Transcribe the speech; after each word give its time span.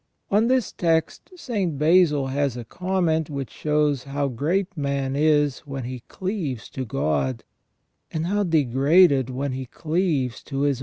On 0.31 0.47
this 0.47 0.71
text 0.71 1.29
St. 1.35 1.77
Basil 1.77 2.25
has 2.25 2.57
a 2.57 2.65
comment 2.65 3.29
which 3.29 3.51
shows 3.51 4.05
how 4.05 4.29
great 4.29 4.75
man 4.75 5.15
is 5.15 5.59
when 5.59 5.83
he 5.83 5.99
cleaves 6.07 6.69
to 6.69 6.85
God, 6.85 7.43
and 8.09 8.25
how 8.25 8.41
degraded 8.41 9.29
when 9.29 9.51
he 9.51 9.67
cleaves 9.67 10.41
to 10.45 10.61
his 10.61 10.79
own 10.79 10.79
* 10.79 10.79
S. 10.79 10.79